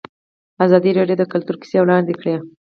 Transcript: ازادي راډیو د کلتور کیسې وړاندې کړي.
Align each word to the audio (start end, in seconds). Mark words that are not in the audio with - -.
ازادي 0.65 0.91
راډیو 0.99 1.19
د 1.19 1.23
کلتور 1.33 1.55
کیسې 1.61 1.77
وړاندې 1.81 2.13
کړي. 2.19 2.33